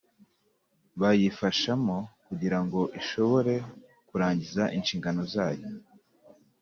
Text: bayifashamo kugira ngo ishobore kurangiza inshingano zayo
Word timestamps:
bayifashamo 0.99 1.97
kugira 2.27 2.57
ngo 2.63 2.81
ishobore 2.99 3.53
kurangiza 4.07 4.63
inshingano 4.77 5.21
zayo 5.33 5.67